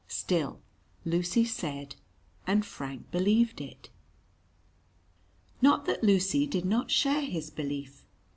[0.07, 0.59] Still,
[1.05, 1.95] Lucy said
[2.47, 3.91] and Frank believed it.
[5.61, 8.03] Not that Lucy did not share his belief.